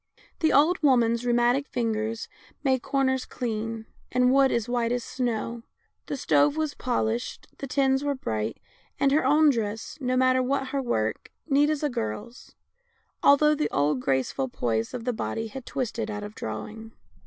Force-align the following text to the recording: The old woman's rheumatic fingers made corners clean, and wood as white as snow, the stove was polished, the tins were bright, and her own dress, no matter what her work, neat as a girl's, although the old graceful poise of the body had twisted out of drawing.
The 0.39 0.51
old 0.51 0.81
woman's 0.81 1.27
rheumatic 1.27 1.67
fingers 1.67 2.27
made 2.63 2.81
corners 2.81 3.23
clean, 3.23 3.85
and 4.11 4.33
wood 4.33 4.51
as 4.51 4.67
white 4.67 4.91
as 4.91 5.03
snow, 5.03 5.61
the 6.07 6.17
stove 6.17 6.57
was 6.57 6.73
polished, 6.73 7.45
the 7.59 7.67
tins 7.67 8.03
were 8.03 8.15
bright, 8.15 8.57
and 8.99 9.11
her 9.11 9.23
own 9.23 9.51
dress, 9.51 9.99
no 10.01 10.17
matter 10.17 10.41
what 10.41 10.69
her 10.69 10.81
work, 10.81 11.31
neat 11.47 11.69
as 11.69 11.83
a 11.83 11.89
girl's, 11.91 12.55
although 13.21 13.53
the 13.53 13.69
old 13.69 13.99
graceful 13.99 14.47
poise 14.49 14.95
of 14.95 15.05
the 15.05 15.13
body 15.13 15.45
had 15.49 15.67
twisted 15.67 16.09
out 16.09 16.23
of 16.23 16.33
drawing. 16.33 16.93